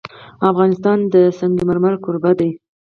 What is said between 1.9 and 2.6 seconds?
کوربه دی.